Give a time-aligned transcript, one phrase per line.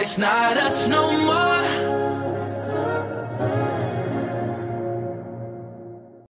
[0.00, 1.60] It's not us no more.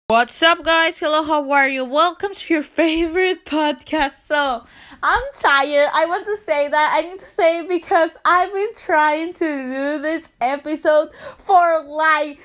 [0.07, 0.99] What's up, guys?
[0.99, 1.85] Hello, how are you?
[1.85, 4.27] Welcome to your favorite podcast.
[4.27, 4.65] So,
[5.03, 5.91] I'm tired.
[5.93, 6.95] I want to say that.
[6.97, 12.39] I need to say it because I've been trying to do this episode for like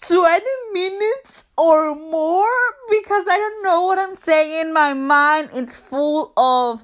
[0.00, 2.50] 20 minutes or more
[2.90, 4.72] because I don't know what I'm saying.
[4.72, 6.82] My mind it's full of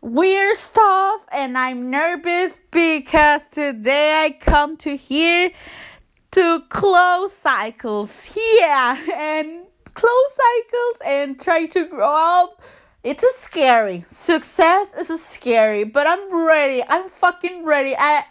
[0.00, 5.50] weird stuff and I'm nervous because today I come to here
[6.32, 8.30] to close cycles.
[8.36, 12.62] Yeah, and close cycles and try to grow up.
[13.02, 14.04] It's a scary.
[14.08, 16.82] Success is a scary, but I'm ready.
[16.86, 17.94] I'm fucking ready.
[17.96, 18.24] I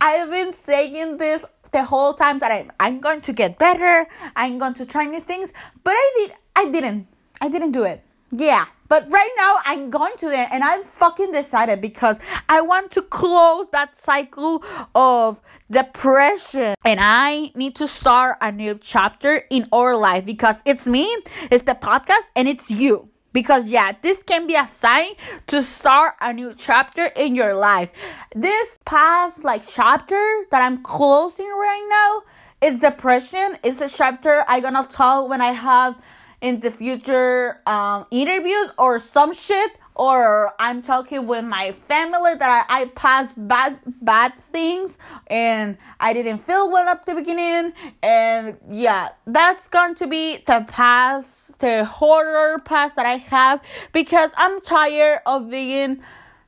[0.00, 4.06] I've been saying this the whole time that I'm I'm going to get better.
[4.34, 5.52] I'm going to try new things,
[5.84, 7.06] but I did I didn't.
[7.40, 8.02] I didn't do it.
[8.32, 12.90] Yeah, but right now I'm going to it and I'm fucking decided because I want
[12.92, 14.64] to close that cycle
[14.94, 16.74] of depression.
[16.84, 21.04] And I need to start a new chapter in our life because it's me,
[21.50, 23.10] it's the podcast, and it's you.
[23.30, 25.10] Because yeah this can be a sign
[25.48, 27.90] to start a new chapter in your life.
[28.34, 30.16] This past like chapter
[30.50, 33.58] that i'm closing right now is depression.
[33.62, 36.00] It's a chapter i'm gonna tell when i have
[36.40, 42.66] in the future um interviews or some shit or I'm talking with my family that
[42.68, 47.72] I, I passed bad bad things and I didn't feel well at the beginning.
[48.02, 53.60] And yeah that's going to be the past the horror past that I have
[53.92, 56.00] because I'm tired of being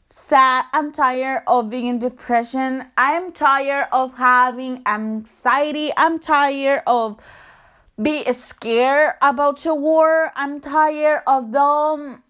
[0.09, 0.67] sad.
[0.73, 2.87] I'm tired of being in depression.
[2.97, 5.93] I'm tired of having anxiety.
[5.97, 7.19] I'm tired of
[8.01, 12.23] be scared about the war I'm tired of them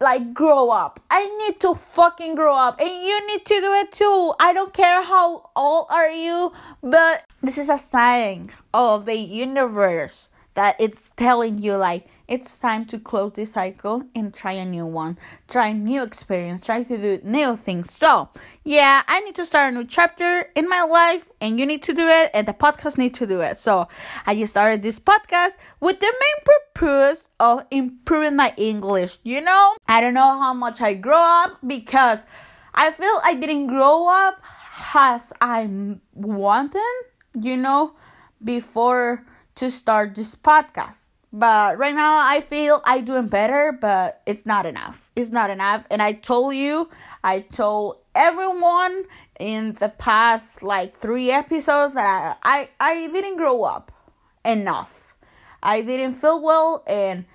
[0.00, 1.00] like grow up.
[1.10, 4.34] I need to fucking grow up and you need to do it too.
[4.38, 6.52] I don't care how old are you,
[6.82, 12.84] but this is a sign of the universe that it's telling you like it's time
[12.84, 15.18] to close this cycle and try a new one.
[15.48, 16.64] Try new experience.
[16.64, 17.92] Try to do new things.
[17.92, 18.28] So
[18.64, 21.94] yeah i need to start a new chapter in my life and you need to
[21.94, 23.58] do it and the podcast need to do it.
[23.58, 23.88] So
[24.26, 29.76] i just started this podcast with the main purpose of improving my english you know?
[29.86, 32.26] I don't know how much i grow up because
[32.74, 34.42] i feel i didn't grow up
[34.94, 35.68] as i
[36.14, 36.94] wanted
[37.40, 37.94] you know
[38.42, 39.24] before
[39.56, 41.07] to start this podcast.
[41.32, 45.10] But right now I feel I doing better, but it's not enough.
[45.14, 45.84] It's not enough.
[45.90, 46.88] And I told you,
[47.22, 49.04] I told everyone
[49.38, 53.92] in the past like three episodes that I, I, I didn't grow up
[54.44, 55.14] enough.
[55.62, 57.26] I didn't feel well and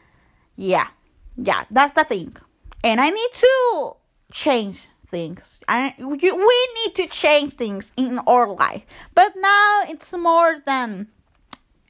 [0.56, 0.88] yeah.
[1.36, 2.36] Yeah, that's the thing.
[2.84, 3.94] And I need to
[4.32, 5.60] change things.
[5.68, 8.86] I we need to change things in our life.
[9.14, 11.08] But now it's more than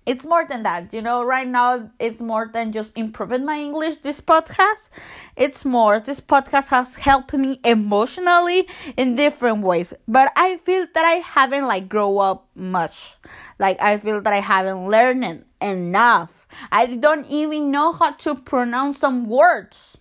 [0.05, 3.97] it's more than that you know right now it's more than just improving my english
[3.97, 4.89] this podcast.
[5.35, 11.05] It's more this podcast has helped me emotionally in different ways but i feel that
[11.05, 13.15] i haven't like grow up much.
[13.59, 16.47] Like i feel that i haven't learned enough.
[16.71, 19.97] I don't even know how to pronounce some words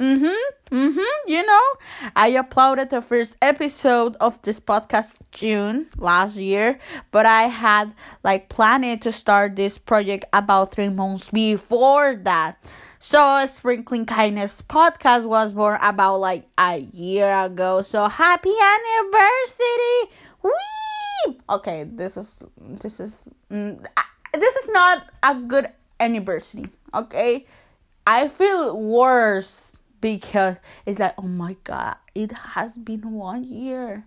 [0.00, 0.76] Mm-hmm.
[0.76, 1.30] Mm-hmm.
[1.30, 1.64] You know,
[2.14, 6.78] I uploaded the first episode of this podcast June last year,
[7.10, 12.62] but I had like planned to start this project about three months before that.
[13.00, 17.82] So Sprinkling Kindness podcast was born about like a year ago.
[17.82, 20.14] So happy anniversary!
[20.42, 21.38] Whee!
[21.50, 23.84] Okay, this is this is mm,
[24.32, 26.66] this is not a good anniversary.
[26.94, 27.46] Okay,
[28.06, 29.58] I feel worse
[30.00, 34.04] because it's like, oh my god, it has been one year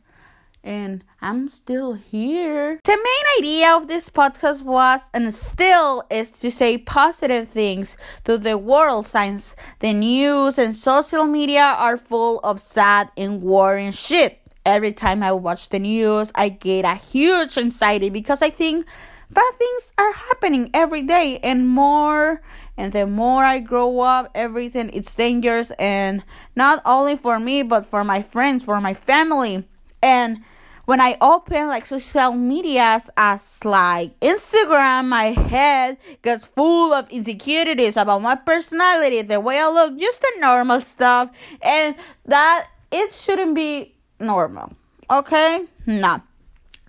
[0.64, 2.80] and I'm still here.
[2.84, 8.38] The main idea of this podcast was and still is to say positive things to
[8.38, 14.40] the world since the news and social media are full of sad and worrying shit.
[14.64, 18.86] Every time I watch the news, I get a huge anxiety because I think
[19.32, 22.42] bad things are happening every day and more
[22.82, 25.70] and the more i grow up everything it's dangerous.
[25.78, 26.26] And
[26.56, 29.64] not only for me but for my friends for my family.
[30.02, 30.40] And
[30.86, 37.96] when i open like social medias as like instagram my head gets full of insecurities
[37.96, 41.30] about my personality the way i look just the normal stuff.
[41.62, 41.96] And
[42.26, 44.74] that it shouldn't be normal.
[45.10, 45.66] Okay?
[45.86, 46.22] No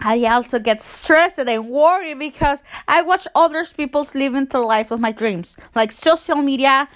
[0.04, 4.98] I also get stressed and worry because I watch other people's living the life of
[4.98, 5.56] my dreams.
[5.76, 6.88] Like social media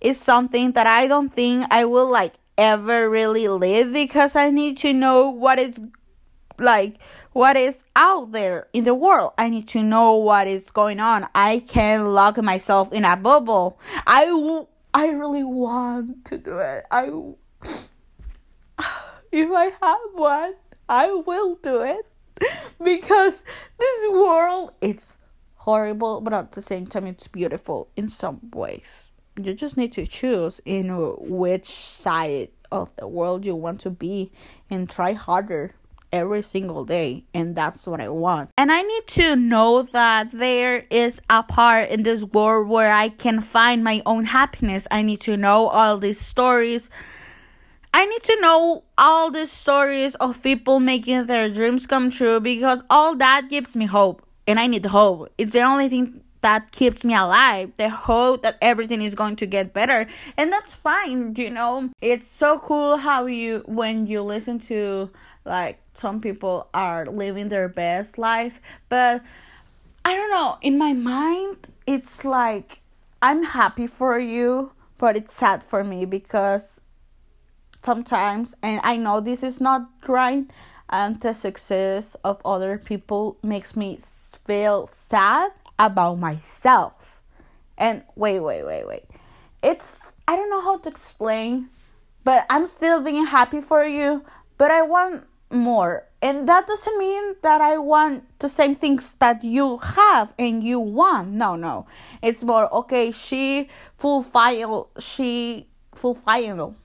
[0.00, 4.78] is something that I don't think I will like ever really live because I need
[4.78, 5.78] to know what is
[6.58, 6.96] like
[7.32, 9.32] what is out there in the world.
[9.36, 11.28] I need to know what is going on.
[11.34, 13.78] I can lock myself in a bubble.
[14.06, 16.84] I, w- I really want to do it.
[16.90, 17.10] I
[19.32, 20.54] if I have one,
[20.88, 22.06] I will do it
[22.84, 23.42] because
[23.78, 25.18] this world it's
[25.56, 29.10] horrible, but at the same time it's beautiful in some ways.
[29.36, 30.88] You just need to choose in
[31.18, 34.30] which side of the world you want to be
[34.70, 35.74] and try harder
[36.12, 38.50] every single day and that's what I want.
[38.56, 43.08] And I need to know that there is a part in this world where I
[43.08, 44.86] can find my own happiness.
[44.92, 46.88] I need to know all these stories.
[47.96, 52.82] I need to know all the stories of people making their dreams come true because
[52.90, 54.26] all that gives me hope.
[54.48, 55.32] And I need hope.
[55.38, 59.46] It's the only thing that keeps me alive the hope that everything is going to
[59.46, 60.06] get better
[60.36, 65.08] and that's fine you know it's so cool how you when you listen to
[65.46, 68.60] like some people are living their best life
[68.90, 69.22] but
[70.04, 71.56] i don't know in my mind
[71.86, 72.80] it's like
[73.22, 76.82] i'm happy for you but it's sad for me because
[77.84, 80.44] sometimes and i know this is not right
[80.88, 83.98] and the success of other people makes me
[84.44, 87.20] feel sad about myself.
[87.76, 89.04] And wait, wait, wait, wait.
[89.62, 91.70] It's, I don't know how to explain,
[92.22, 94.24] but I'm still being happy for you,
[94.58, 96.04] but I want more.
[96.22, 100.78] And that doesn't mean that I want the same things that you have and you
[100.78, 101.30] want.
[101.30, 101.86] No, no.
[102.22, 106.76] It's more, okay, she fulfill, she fulfill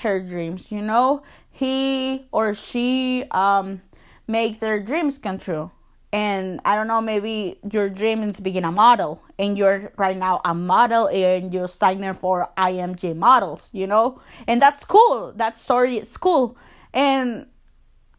[0.00, 1.22] her dreams, you know?
[1.50, 3.82] He or she um
[4.26, 5.70] make their dreams come true
[6.12, 10.40] and I don't know, maybe your dream is being a model, and you're right now
[10.44, 15.32] a model, and you're signing for IMG models, you know, and that's cool.
[15.36, 16.56] That story is cool,
[16.94, 17.46] and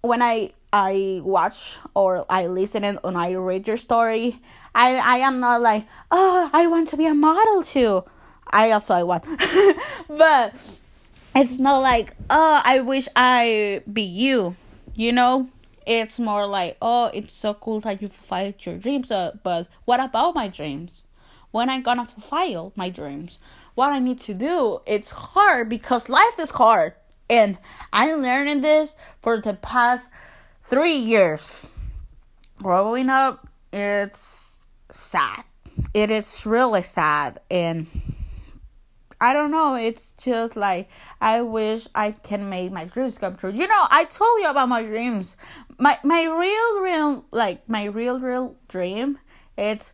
[0.02, 4.40] when I I watch or I listen and when I read your story,
[4.76, 8.04] I I am not like oh I want to be a model too.
[8.52, 9.26] I also I want,
[10.08, 10.54] but
[11.36, 14.56] it's not like oh I wish I be you,
[14.96, 15.50] you know
[15.90, 20.00] it's more like, oh, it's so cool that you fulfilled your dreams, uh, but what
[20.00, 21.04] about my dreams?
[21.50, 23.40] When I'm gonna fulfill my dreams?
[23.74, 24.82] What I need to do?
[24.86, 26.94] It's hard because life is hard,
[27.28, 27.58] and
[27.92, 30.12] I'm learning this for the past
[30.64, 31.68] three years.
[32.62, 35.44] Growing up, it's sad.
[35.96, 37.88] It is really sad, and
[39.22, 39.76] I don't know.
[39.76, 40.90] It's just like
[41.20, 43.52] I wish I can make my dreams come true.
[43.52, 45.36] You know, I told you about my dreams.
[45.78, 49.18] My my real real like my real real dream
[49.60, 49.94] it's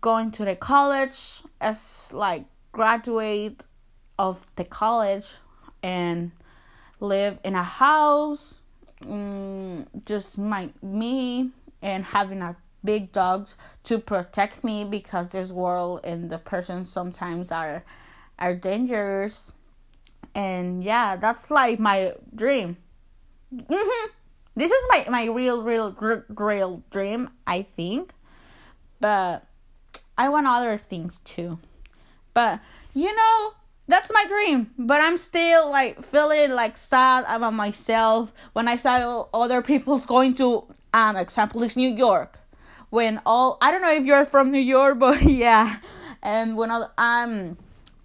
[0.00, 3.64] going to the college as like graduate
[4.18, 5.26] of the college
[5.82, 6.30] and
[7.00, 8.60] live in a house
[9.02, 11.50] mm, just my me
[11.82, 13.48] and having a big dog
[13.82, 17.82] to protect me because this world and the person sometimes are
[18.40, 19.52] are dangerous.
[20.34, 22.76] And yeah that's like my dream.
[23.52, 24.06] Mm-hmm.
[24.54, 25.94] this is my my real real
[26.28, 28.12] real dream i think.
[29.00, 29.44] But
[30.16, 31.58] i want other things too.
[32.32, 32.60] But
[32.94, 33.52] you know
[33.88, 34.70] that's my dream.
[34.78, 40.34] But i'm still like feeling like sad about myself when i saw other people's going
[40.34, 40.64] to
[40.94, 42.38] um example is new york.
[42.90, 45.78] When all i don't know if you're from new york but yeah.
[46.22, 47.56] And when i'm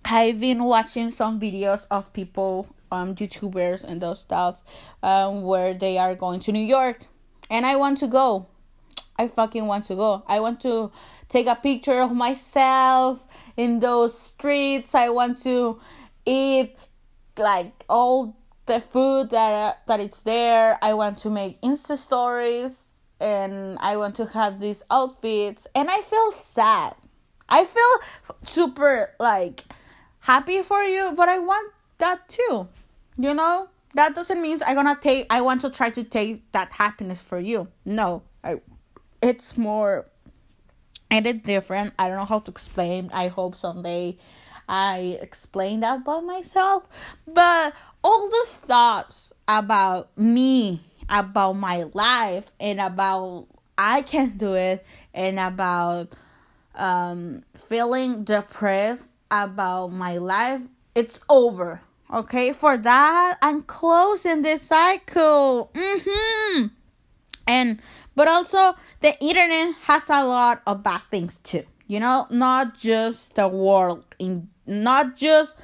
[0.08, 4.62] I've been watching some videos of people, um, YouTubers and those stuff,
[5.02, 7.08] um, where they are going to New York,
[7.50, 8.46] and I want to go.
[9.18, 10.24] I fucking want to go.
[10.28, 10.92] I want to
[11.28, 13.24] take a picture of myself
[13.58, 14.94] in those streets.
[14.94, 15.80] I want to
[16.24, 16.78] eat
[17.36, 20.78] like all the food that that it's there.
[20.84, 26.02] I want to make Insta stories and I want to have these outfits and I
[26.02, 26.94] feel sad.
[27.48, 29.64] I feel super like
[30.26, 32.68] happy for you, but I want that too.
[33.18, 33.70] You know?
[33.94, 37.40] That doesn't mean I'm gonna take I want to try to take that happiness for
[37.40, 37.70] you.
[37.86, 38.24] No.
[38.44, 38.60] I
[39.22, 40.06] it's more
[41.10, 41.94] and it's different.
[41.98, 43.10] I don't know how to explain.
[43.14, 44.18] I hope someday
[44.68, 46.90] I explain that by myself.
[47.26, 54.86] But all the thoughts about me, about my life, and about I can do it,
[55.14, 56.14] and about
[56.76, 60.62] um, feeling depressed about my life,
[60.94, 61.82] it's over.
[62.14, 65.72] Okay, for that, I'm closing this cycle.
[65.74, 66.68] Mm-hmm.
[67.48, 67.80] And
[68.16, 71.64] but also the internet has a lot of bad things too.
[71.88, 75.56] You know, not just the world in not just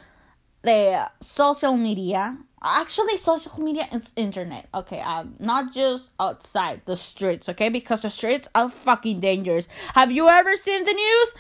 [0.64, 4.68] the social media Actually, social media is internet.
[4.72, 7.50] Okay, um, not just outside the streets.
[7.50, 9.68] Okay, because the streets are fucking dangerous.
[9.96, 11.34] Have you ever seen the news?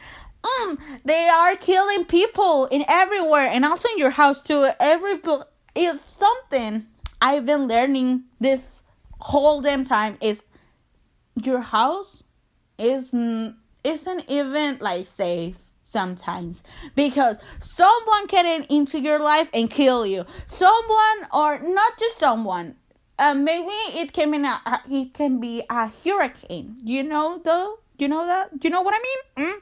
[0.43, 4.69] Mm, they are killing people in everywhere and also in your house too.
[4.79, 5.19] Every
[5.75, 6.88] if something
[7.21, 8.83] I've been learning this
[9.19, 10.43] whole damn time is
[11.36, 12.24] your house
[12.77, 13.13] is
[13.83, 16.63] isn't even like safe sometimes
[16.95, 20.25] because someone can enter into your life and kill you.
[20.45, 22.75] Someone or not just someone
[23.19, 26.77] uh, maybe it can be a, it can be a hurricane.
[26.83, 27.77] You know though?
[27.98, 28.50] You know that?
[28.63, 29.48] You know what i mean?
[29.48, 29.62] Mm?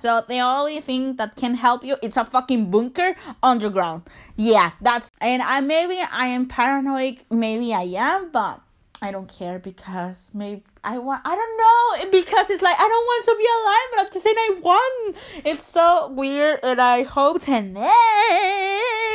[0.00, 4.02] So the only thing that can help you it's a fucking bunker underground
[4.36, 8.60] yeah that's and i maybe i am paranoid maybe i am but
[9.02, 13.04] I don't care because maybe I want I don't know because it's like I don't
[13.04, 17.42] want to be alive but the same I want it's so weird and I hope
[17.42, 17.60] the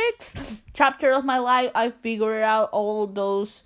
[0.06, 0.36] next
[0.74, 3.64] chapter of my life I figure out all those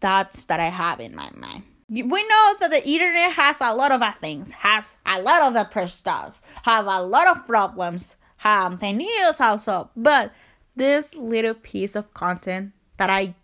[0.00, 1.64] thoughts that I have in my mind.
[1.88, 5.64] We know that the internet has a lot of things, has a lot of the
[5.64, 10.32] press stuff, have a lot of problems, have the news also, but
[10.74, 13.34] this little piece of content that I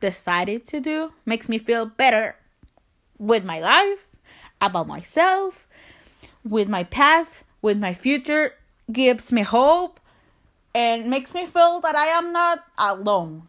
[0.00, 2.36] decided to do makes me feel better
[3.18, 4.06] with my life,
[4.60, 5.66] about myself,
[6.44, 8.54] with my past, with my future,
[8.92, 9.98] gives me hope,
[10.74, 13.48] and makes me feel that I am not alone.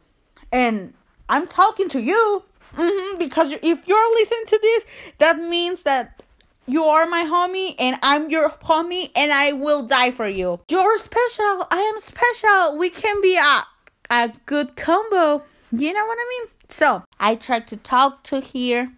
[0.51, 0.93] And
[1.29, 2.43] I'm talking to you
[2.75, 4.85] mm-hmm, because if you're listening to this,
[5.19, 6.21] that means that
[6.67, 10.59] you are my homie and I'm your homie and I will die for you.
[10.69, 11.67] You're special.
[11.69, 12.77] I am special.
[12.77, 13.63] We can be a,
[14.09, 15.43] a good combo.
[15.71, 16.49] You know what I mean?
[16.69, 18.93] So I tried to talk to here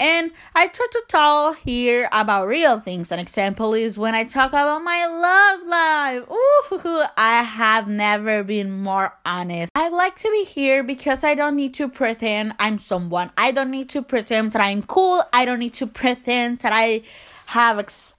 [0.00, 3.12] and I try to talk here about real things.
[3.12, 6.30] An example is when I talk about my love life.
[6.30, 9.70] Ooh, I have never been more honest.
[9.74, 13.30] I like to be here because I don't need to pretend I'm someone.
[13.38, 15.22] I don't need to pretend that I'm cool.
[15.32, 17.02] I don't need to pretend that I
[17.46, 18.14] have ex-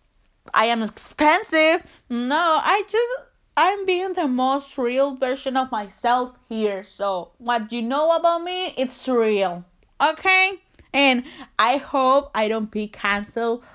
[0.53, 2.01] I am expensive.
[2.09, 3.11] No, I just
[3.57, 6.83] I'm being the most real version of myself here.
[6.83, 9.65] So, what you know about me, it's real.
[10.01, 10.61] Okay?
[10.95, 11.25] And
[11.59, 13.65] I hope I don't be canceled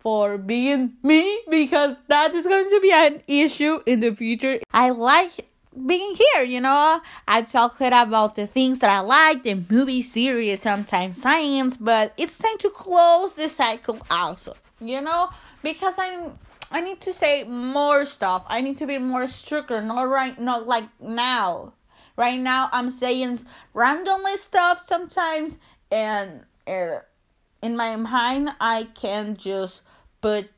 [0.00, 4.58] for being me because that is going to be an issue in the future.
[4.72, 5.46] I like
[5.86, 7.00] being here, you know.
[7.28, 12.36] I talk about the things that I like, the movie series, sometimes science, but it's
[12.36, 15.30] time to close the cycle also, you know,
[15.62, 16.36] because I'm
[16.72, 18.44] I need to say more stuff.
[18.48, 19.80] I need to be more stricter.
[19.80, 21.74] Not right, not like now.
[22.16, 23.38] Right now, I'm saying
[23.72, 25.58] randomly stuff sometimes,
[25.92, 27.00] and uh,
[27.62, 29.82] in my mind, I can just
[30.20, 30.50] put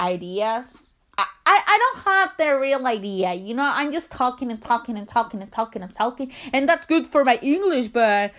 [0.00, 0.84] ideas.
[1.16, 3.70] I, I, I don't have the real idea, you know.
[3.72, 7.24] I'm just talking and talking and talking and talking and talking, and that's good for
[7.24, 8.32] my English, but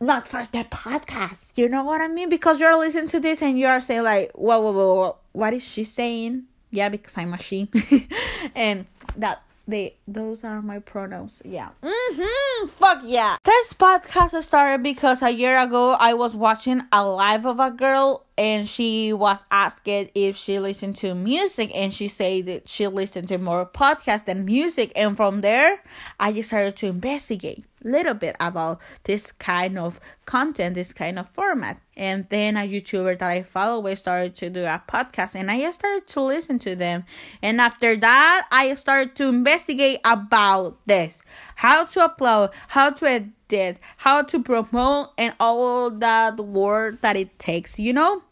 [0.00, 1.52] not for the podcast.
[1.56, 2.28] You know what I mean?
[2.28, 5.16] Because you're listening to this and you are saying like, whoa, whoa, whoa, whoa.
[5.32, 6.44] what is she saying?
[6.70, 7.70] Yeah, because I'm a she,
[8.54, 8.84] and
[9.16, 11.42] that they those are my pronouns.
[11.44, 11.68] Yeah.
[11.82, 12.68] Mm-hmm.
[12.68, 13.36] Fuck yeah.
[13.44, 18.24] This podcast started because a year ago I was watching a live of a girl
[18.38, 23.28] and she was asked if she listened to music and she said that she listened
[23.28, 25.82] to more podcasts than music and from there
[26.20, 31.28] i just started to investigate little bit about this kind of content this kind of
[31.30, 31.80] format.
[31.96, 36.06] And then a youtuber that i follow started to do a podcast and i started
[36.08, 37.04] to listen to them.
[37.42, 41.22] And after that i started to investigate about this.
[41.56, 47.38] How to upload how to edit how to promote and all that work that it
[47.38, 48.22] takes you know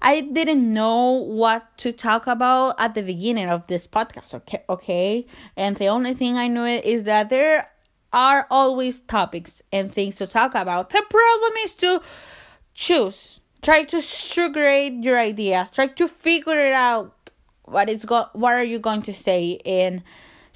[0.00, 4.64] I didn't know what to talk about at the beginning of this podcast, okay?
[4.68, 5.26] Okay,
[5.56, 7.70] and the only thing I know is that there
[8.12, 10.90] are always topics and things to talk about.
[10.90, 12.00] The problem is to
[12.74, 13.40] choose.
[13.62, 15.70] Try to structure your ideas.
[15.70, 17.30] Try to figure it out.
[17.64, 19.58] What is go- What are you going to say?
[19.66, 20.02] And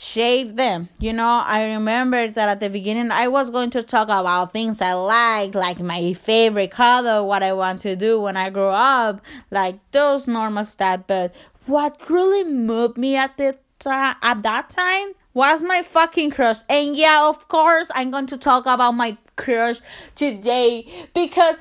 [0.00, 0.88] shave them.
[0.98, 4.80] You know, I remember that at the beginning I was going to talk about things
[4.80, 9.20] I like, like my favorite color, what I want to do when I grow up,
[9.50, 11.02] like those normal stuff.
[11.06, 11.34] But
[11.66, 16.60] what really moved me at the at that time was my fucking crush.
[16.70, 19.80] And yeah, of course, I'm going to talk about my crush
[20.14, 21.56] today because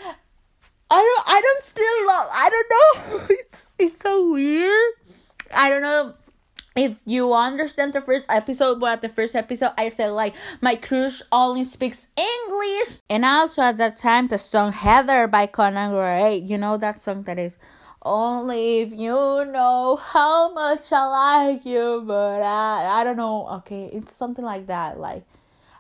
[0.90, 2.70] I don't I don't still love I don't
[3.20, 3.36] know.
[3.52, 4.94] It's it's so weird.
[5.52, 6.14] I don't know
[6.80, 10.76] if you understand the first episode, but at the first episode I said like my
[10.76, 16.38] crush only speaks English, and also at that time the song Heather by Conan Gray,
[16.38, 17.58] you know that song that is
[18.02, 23.48] Only if you know how much I like you, but I I don't know.
[23.60, 25.00] Okay, it's something like that.
[25.00, 25.24] Like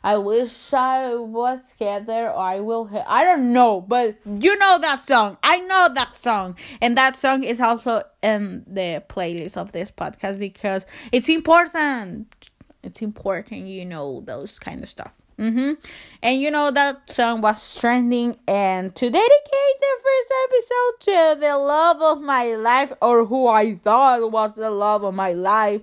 [0.03, 2.85] I wish I was Heather or I will.
[2.85, 5.37] He- I don't know, but you know that song.
[5.43, 10.39] I know that song, and that song is also in the playlist of this podcast
[10.39, 12.49] because it's important.
[12.81, 15.13] It's important, you know, those kind of stuff.
[15.37, 15.73] Mm-hmm.
[16.21, 21.57] And you know that song was trending, and to dedicate the first episode to the
[21.57, 25.81] love of my life, or who I thought was the love of my life,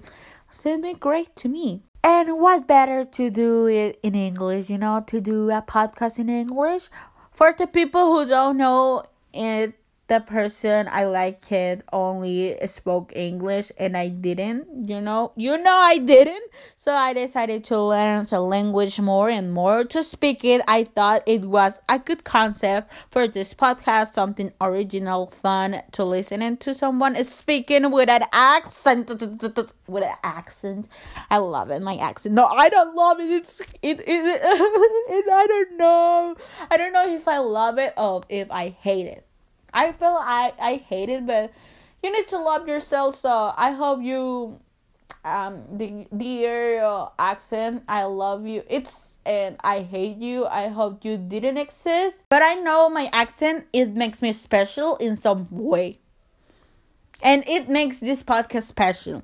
[0.51, 1.83] seemed great to me.
[2.07, 6.29] And what better to do it in English, you know, to do a podcast in
[6.29, 6.89] English?
[7.33, 9.03] For the people who don't know
[9.35, 9.75] it,
[10.09, 11.53] the person I liked
[11.93, 15.33] only spoke English and I didn't, you know.
[15.37, 16.51] You know I didn't.
[16.77, 20.63] So I decided to learn the language more and more to speak it.
[20.69, 26.57] I thought it was a good concept for this podcast, something original, fun to listen
[26.59, 29.11] to someone speaking with an accent
[29.89, 30.89] with an accent.
[31.31, 32.35] I love it, my accent.
[32.35, 33.31] No, I don't love it.
[33.31, 36.37] It's it it, it I don't know.
[36.71, 39.26] I don't know if I love it or if I hate it.
[39.77, 41.53] I feel I I hate it, but
[42.03, 43.15] you need to love yourself.
[43.17, 44.59] So I hope you
[45.23, 48.63] um the dear uh, accent i love you.
[48.71, 50.47] It's and i hate you.
[50.47, 52.25] I hope you didn't exist.
[52.29, 56.01] But i know my accent it makes me special in some way.
[57.21, 59.23] And it makes this podcast special.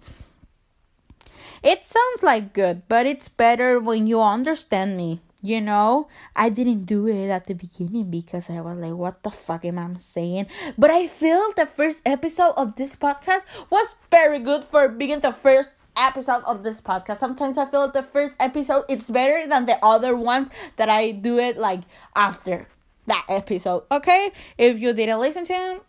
[1.62, 6.86] It sounds like good but it's better when you understand me you know, I didn't
[6.86, 10.46] do it at the beginning because I was like, what the fuck am I saying?
[10.78, 15.32] But I feel the first episode of this podcast was very good for being the
[15.32, 17.18] first episode of this podcast.
[17.18, 21.38] Sometimes I feel the first episode it's better than the other ones that I do
[21.38, 21.80] it like
[22.14, 22.68] after
[23.06, 23.82] that episode.
[23.90, 24.30] Okay?
[24.56, 25.82] If you didn't listen to it,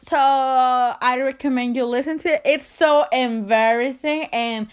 [0.00, 2.42] so I recommend you listen to it.
[2.44, 4.66] It's so embarrassing and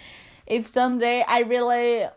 [0.48, 2.08] if someday I really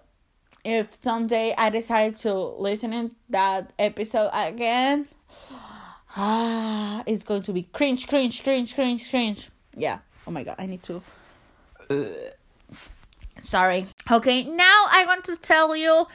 [0.65, 5.09] if someday I decide to listen to that episode again,
[6.17, 9.51] ah, it's going to be cringe, cringe, cringe, cringe, cringe.
[9.77, 9.99] Yeah.
[10.27, 11.03] Oh my god, I need to.
[13.43, 13.89] Sorry.
[14.11, 16.07] Okay, now I want to tell you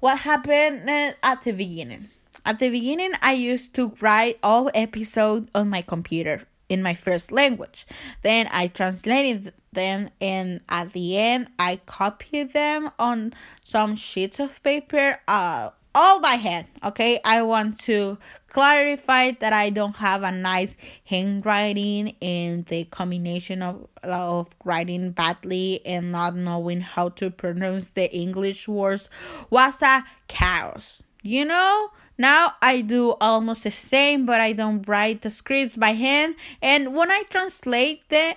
[0.00, 0.88] what happened
[1.22, 2.08] at the beginning.
[2.44, 7.30] At the beginning, I used to write all episodes on my computer in my first
[7.30, 7.86] language.
[8.22, 14.62] Then I translated them, and at the end, I copied them on some sheets of
[14.62, 15.20] paper.
[15.28, 16.66] Uh, all by hand.
[16.82, 18.16] Okay, I want to
[18.48, 25.80] clarify that I don't have a nice handwriting, and the combination of of writing badly
[25.84, 29.10] and not knowing how to pronounce the English words
[29.50, 31.02] was a chaos.
[31.22, 31.90] You know,
[32.22, 36.36] now I do almost the same, but I don't write the scripts by hand.
[36.62, 38.36] And when I translate the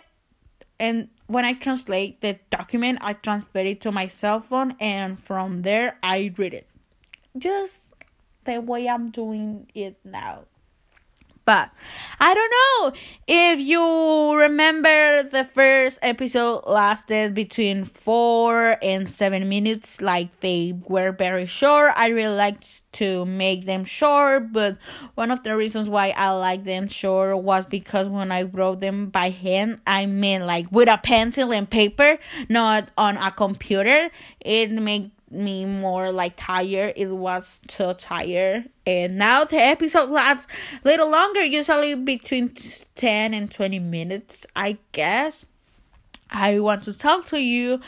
[0.79, 5.61] and when I translate the document, I transfer it to my cell phone, and from
[5.61, 6.67] there I read it.
[7.37, 7.93] Just
[8.43, 10.45] the way I'm doing it now.
[11.45, 11.69] But
[12.19, 20.01] I don't know if you remember the first episode lasted between four and seven minutes,
[20.01, 21.93] like they were very short.
[21.95, 24.77] I really liked to make them short, but
[25.13, 29.09] one of the reasons why I like them short was because when I wrote them
[29.09, 32.17] by hand, I mean like with a pencil and paper,
[32.49, 34.09] not on a computer.
[34.39, 36.93] It made me more like tired.
[36.95, 38.69] It was so tired.
[38.85, 40.47] And now the episode lasts
[40.83, 42.55] a little longer, usually between
[42.95, 45.45] 10 and 20 minutes, I guess.
[46.29, 47.79] I want to talk to you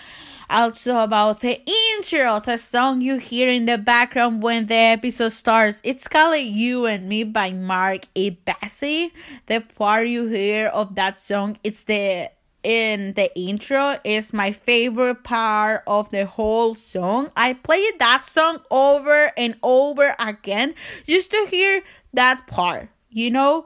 [0.49, 1.61] also about the
[1.97, 5.81] intro, the song you hear in the background when the episode starts.
[5.83, 8.31] It's called You and Me by Mark A.
[8.31, 9.11] Bassey.
[9.47, 12.29] The part you hear of that song, it's the
[12.63, 17.31] in the intro is my favorite part of the whole song.
[17.35, 22.89] I played that song over and over again just to hear that part.
[23.09, 23.65] You know,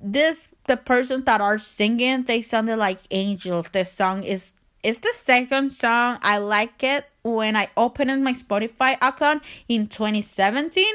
[0.00, 3.68] this the persons that are singing they sounded like angels.
[3.72, 8.96] The song is it's the second song I like it when I opened my Spotify
[9.02, 10.86] account in 2017,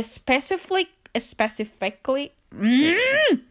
[0.00, 2.32] specifically specifically.
[2.54, 3.42] Mm,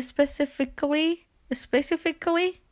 [0.00, 2.62] specifically specifically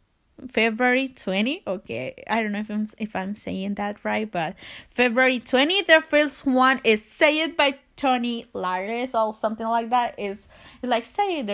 [0.49, 4.55] February 20 okay I don't know if I'm if I'm saying that right but
[4.89, 10.19] February 20 the first one is Say It by Tony Lares or something like that
[10.19, 10.47] is
[10.83, 11.51] like say it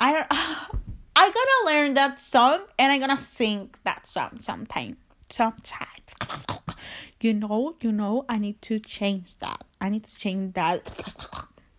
[0.00, 0.26] I don't
[1.16, 4.96] I'm gonna learn that song and I'm gonna sing that song sometime
[5.28, 5.86] sometime.
[7.20, 9.64] You know you know I need to change that.
[9.80, 10.88] I need to change that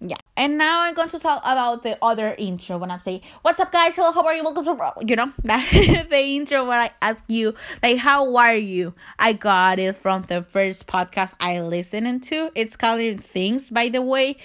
[0.03, 0.17] Yeah.
[0.35, 3.71] And now I'm going to talk about the other intro when I say, What's up,
[3.71, 3.95] guys?
[3.95, 4.43] Hello, how are you?
[4.43, 8.95] Welcome to, you know, the intro where I ask you, like, How are you?
[9.19, 12.49] I got it from the first podcast I listened to.
[12.55, 14.37] It's called Things, by the way.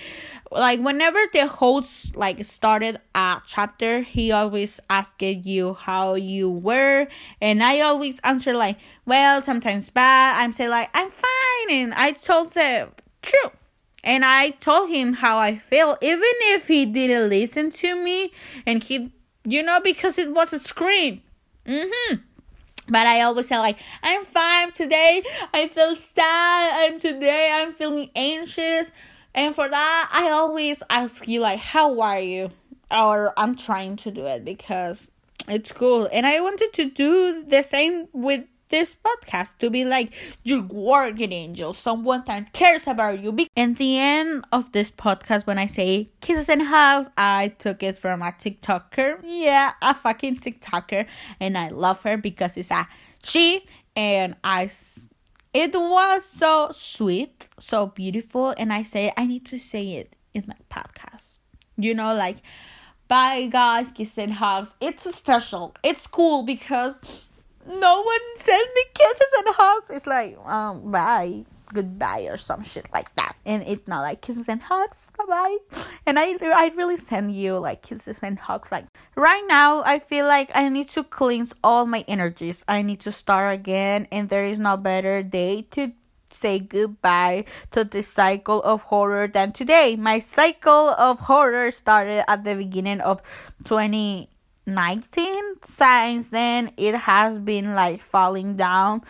[0.50, 7.06] Like, whenever the host, like, started a chapter, he always asked you how you were.
[7.40, 10.36] And I always answer, like, Well, sometimes bad.
[10.38, 11.70] I'm say, like, I'm fine.
[11.70, 12.88] And I told the
[13.22, 13.52] truth
[14.06, 16.22] and I told him how I feel, even
[16.54, 18.32] if he didn't listen to me,
[18.64, 19.12] and he,
[19.44, 21.22] you know, because it was a screen.
[21.66, 22.22] Mm-hmm.
[22.88, 25.24] But I always say like, I'm fine today.
[25.52, 26.84] I feel sad.
[26.84, 27.50] I'm today.
[27.52, 28.92] I'm feeling anxious,
[29.34, 32.52] and for that, I always ask you like, how are you?
[32.90, 35.10] Or I'm trying to do it because
[35.48, 40.12] it's cool, and I wanted to do the same with this podcast to be like
[40.42, 43.46] your guardian angel, someone that cares about you.
[43.56, 47.98] And the end of this podcast, when I say kisses and hugs, I took it
[47.98, 49.20] from a TikToker.
[49.24, 51.06] Yeah, a fucking TikToker,
[51.40, 52.88] and I love her because it's a
[53.22, 54.70] she, and I.
[55.54, 60.44] It was so sweet, so beautiful, and I say I need to say it in
[60.46, 61.38] my podcast.
[61.78, 62.38] You know, like,
[63.08, 64.74] bye guys, kisses and hugs.
[64.80, 65.74] It's special.
[65.82, 67.00] It's cool because
[67.68, 69.90] no one send me kisses and hugs.
[69.90, 73.36] It's like, um, bye, goodbye, or some shit like that.
[73.44, 75.58] And it's not like kisses and hugs, bye bye.
[76.06, 78.72] And I, I really send you like kisses and hugs.
[78.72, 82.64] Like right now, I feel like I need to cleanse all my energies.
[82.68, 85.92] I need to start again, and there is no better day to
[86.30, 89.96] say goodbye to the cycle of horror than today.
[89.96, 93.22] My cycle of horror started at the beginning of
[93.64, 94.28] 20
[94.66, 99.02] 19 since then it has been like falling down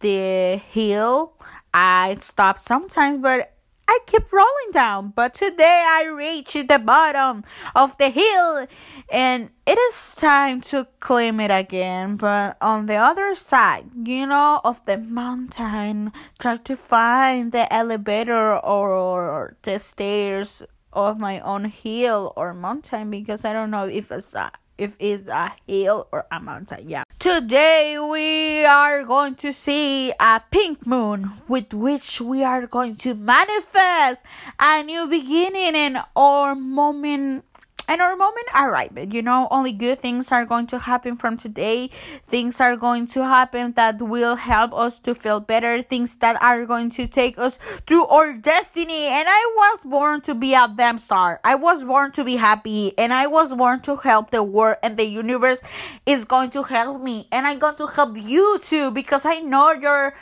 [0.00, 1.34] the hill.
[1.74, 3.54] I stop sometimes but
[3.86, 5.12] i keep rolling down.
[5.14, 7.44] But today i reached the bottom
[7.76, 8.66] of the hill
[9.10, 12.16] and it is time to climb it again.
[12.16, 18.58] But on the other side you know of the mountain try to find the elevator
[18.58, 24.34] or the stairs of my own hill or mountain because i don't know if it's
[24.34, 26.88] a if it's a hill or a mountain.
[26.88, 27.04] Yeah.
[27.20, 33.14] Today we are going to see a pink moon with which we are going to
[33.14, 34.24] manifest
[34.58, 37.44] a new beginning and our moment
[37.92, 39.12] and our moment arrived.
[39.12, 41.90] You know, only good things are going to happen from today.
[42.26, 45.82] Things are going to happen that will help us to feel better.
[45.82, 49.04] Things that are going to take us through our destiny.
[49.08, 51.38] And I was born to be a damn star.
[51.44, 52.96] I was born to be happy.
[52.96, 54.78] And I was born to help the world.
[54.82, 55.60] And the universe
[56.06, 57.28] is going to help me.
[57.30, 60.14] And I'm going to help you too because I know you're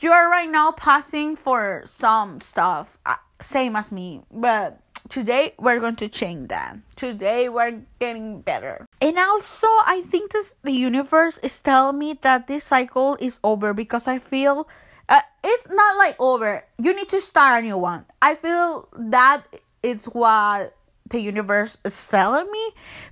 [0.00, 5.96] you're right now passing for some stuff uh, same as me but today we're going
[5.96, 6.78] to change that.
[6.96, 8.86] Today we're getting better.
[9.00, 13.74] And also i think this the universe is telling me that this cycle is over
[13.74, 14.68] because i feel
[15.08, 16.64] uh, it's not like over.
[16.78, 18.06] You need to start a new one.
[18.22, 19.42] I feel that
[19.82, 20.74] it's what
[21.10, 22.70] the universe is telling me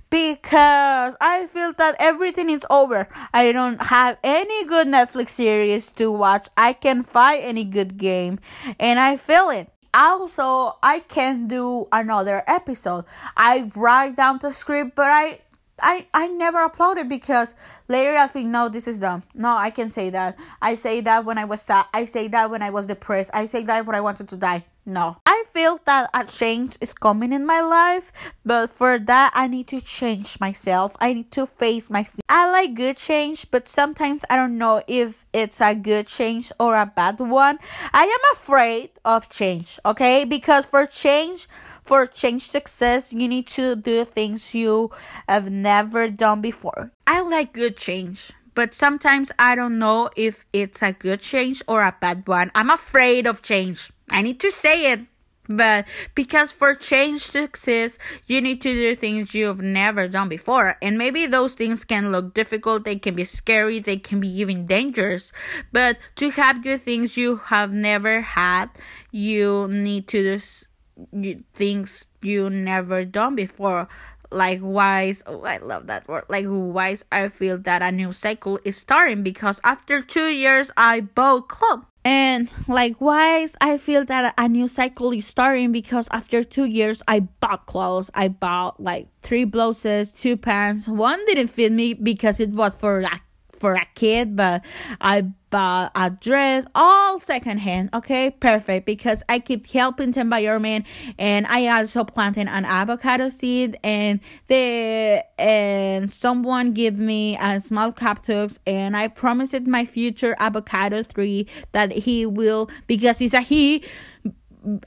[0.09, 3.07] because I feel that everything is over.
[3.33, 6.47] I don't have any good Netflix series to watch.
[6.57, 8.39] I can't find any good game
[8.79, 14.95] and I feel it also i can do another episode i write down the script
[14.95, 15.39] but i
[15.83, 17.55] I, I never upload it because
[17.87, 19.23] later I think no this is dumb.
[19.33, 20.37] No, I can say that.
[20.61, 21.85] I say that when I was sad.
[21.91, 23.31] I say that when I was depressed.
[23.33, 24.65] I say that when I wanted to die.
[24.85, 25.17] No.
[25.25, 28.11] I feel that a change is coming in my life,
[28.43, 30.95] but for that I need to change myself.
[30.99, 32.25] I need to face my feelings.
[32.29, 36.75] I like good change, but sometimes I don't know if it's a good change or
[36.75, 37.59] a bad one.
[37.93, 40.25] I am afraid of change, okay?
[40.25, 41.47] Because for change
[41.83, 44.91] for change success, you need to do things you
[45.27, 46.91] have never done before.
[47.07, 51.81] I like good change, but sometimes I don't know if it's a good change or
[51.81, 52.51] a bad one.
[52.55, 53.91] I'm afraid of change.
[54.11, 55.01] I need to say it.
[55.47, 60.77] But because for change to exist, you need to do things you've never done before.
[60.81, 64.65] And maybe those things can look difficult, they can be scary, they can be even
[64.65, 65.31] dangerous.
[65.71, 68.69] But to have good things you have never had,
[69.11, 73.87] you need to do things you never done before
[74.31, 76.23] likewise oh i love that word.
[76.29, 79.23] Likewise i feel that a new cycle is starting?
[79.23, 81.85] Because after two years i bought club.
[82.03, 85.71] And likewise i feel that a new cycle is starting?
[85.71, 88.09] Because after two years i bought clothes.
[88.13, 90.87] I bought like three blouses two pants.
[90.87, 93.21] One didn't fit me because it was for like
[93.61, 94.65] for a kid, but
[94.99, 95.21] I
[95.51, 97.89] bought a dress all secondhand.
[97.93, 100.87] Okay, perfect because I keep helping the environment,
[101.19, 107.91] and I also planted an avocado seed, and the and someone gave me a small
[107.91, 113.83] cactus, and I promised my future avocado tree that he will because he's a he.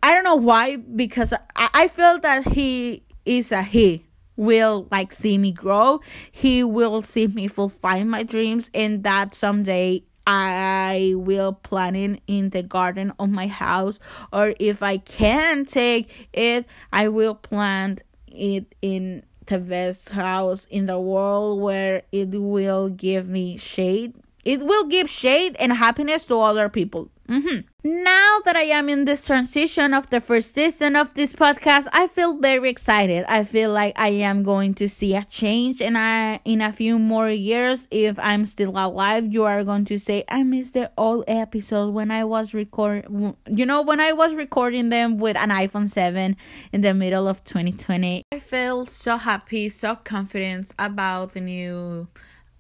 [0.03, 4.05] I don't know why because I, I feel that he is a he
[4.37, 6.01] will like see me grow.
[6.31, 12.49] He will see me fulfill my dreams and that someday i will plant it in
[12.51, 13.99] the garden of my house.
[14.33, 20.87] Or if i can take it i will plant it in the best house in
[20.87, 24.14] the world where it will give me shade.
[24.44, 28.03] It will give shade and happiness to other people Mm-hmm.
[28.05, 32.07] Now that I am in this transition of the first season of this podcast, I
[32.07, 33.25] feel very excited.
[33.29, 36.99] I feel like I am going to see a change, and I in a few
[36.99, 41.25] more years, if I'm still alive, you are going to say I missed the old
[41.27, 43.37] episode when I was recording.
[43.49, 46.37] You know, when I was recording them with an iPhone seven
[46.73, 48.23] in the middle of 2020.
[48.33, 52.09] I feel so happy, so confident about the new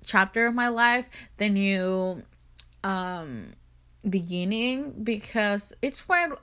[0.04, 2.22] chapter of my life, the new
[2.82, 3.54] um
[4.08, 6.40] beginning because it's what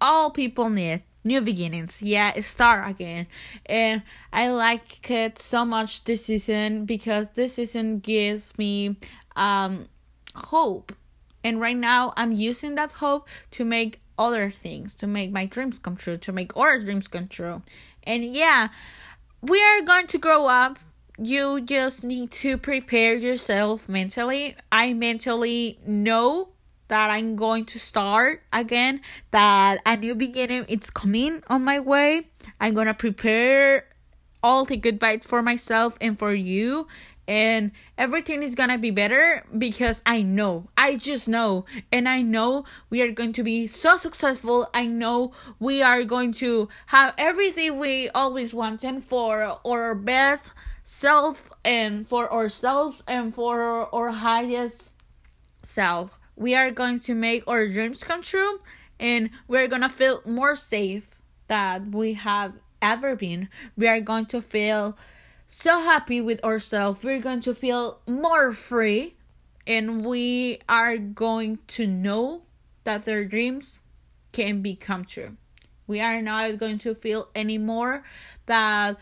[0.00, 2.02] all people need new beginnings.
[2.02, 3.26] Yeah start again.
[3.66, 8.96] And i like it so much this season because this season gives me
[9.36, 9.88] um
[10.34, 10.92] hope.
[11.44, 15.78] And right now i'm using that hope to make other things to make my dreams
[15.78, 17.62] come true to make our dreams come true.
[18.04, 18.68] And yeah
[19.40, 20.78] we are going to grow up.
[21.18, 24.56] You just need to prepare yourself mentally.
[24.70, 26.51] I mentally know
[26.92, 29.00] that I'm going to start again,
[29.30, 32.28] that a new beginning it's coming on my way.
[32.60, 33.86] I'm gonna prepare
[34.42, 36.86] all the good vibes for myself and for you
[37.26, 42.66] and everything is gonna be better because I know, I just know, and I know
[42.90, 44.68] we are going to be so successful.
[44.74, 50.52] I know we are going to have everything we always wanted for our best
[50.84, 54.92] self and for ourselves and for our highest
[55.62, 58.60] self we are going to make our dreams come true
[58.98, 61.18] and we're going to feel more safe
[61.48, 63.48] that we have ever been.
[63.76, 64.96] We are going to feel
[65.46, 67.04] so happy with ourselves.
[67.04, 69.16] We're going to feel more free
[69.66, 72.42] and we are going to know
[72.84, 73.80] that their dreams
[74.32, 75.36] can become true.
[75.86, 78.02] We are not going to feel anymore
[78.46, 78.96] that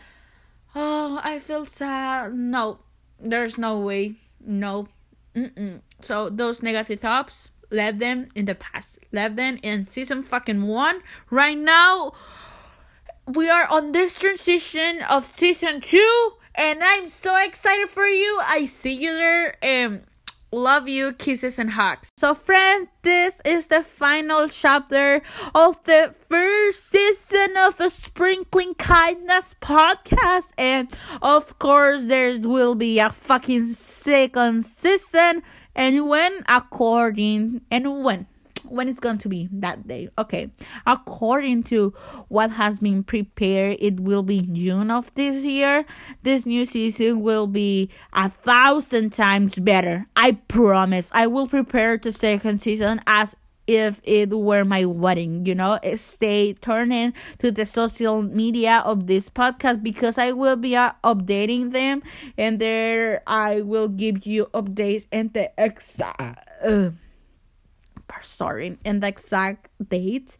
[0.75, 2.33] oh, I feel sad.
[2.33, 2.79] No,
[3.19, 4.15] there's no way.
[4.39, 4.87] No.
[5.35, 5.81] Mm-mm.
[6.03, 8.99] So those negative thoughts, left them in the past.
[9.11, 11.01] Left them in season fucking one.
[11.29, 12.13] Right now,
[13.27, 18.41] we are on this transition of season two, and I'm so excited for you.
[18.43, 20.03] I see you there, and
[20.51, 22.09] love you, kisses and hugs.
[22.17, 25.21] So, friends, this is the final chapter
[25.55, 32.99] of the first season of a Sprinkling Kindness podcast, and of course, there will be
[32.99, 35.43] a fucking second season
[35.75, 38.27] and when according and when
[38.63, 40.49] when it's going to be that day okay.
[40.85, 41.93] According to
[42.27, 45.85] what has been prepared it will be june of this year.
[46.23, 50.07] This new season will be a thousand times better.
[50.15, 51.09] I promise.
[51.13, 53.35] I will prepare the second season as
[53.75, 55.79] if it were my wedding, you know.
[55.95, 61.71] Stay turning to the social media of this podcast because I will be uh, updating
[61.71, 62.03] them
[62.37, 66.91] and there I will give you updates and the exact uh,
[68.21, 70.37] sorry and the exact date.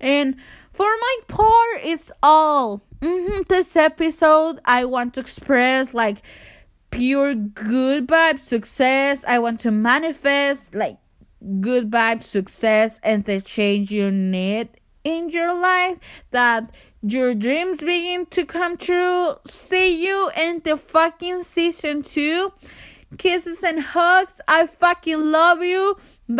[0.00, 0.36] And
[0.72, 4.60] for my part, it's all mm-hmm, this episode.
[4.64, 6.22] I want to express like
[6.90, 9.24] pure good vibe success.
[9.26, 10.98] I want to manifest like
[11.60, 14.68] good vibes, success, and the change you need
[15.04, 15.98] in your life
[16.30, 19.34] that your dreams begin to come true.
[19.46, 22.52] See you in the fucking season two.
[23.18, 24.40] Kisses and hugs.
[24.48, 25.96] I fucking love you.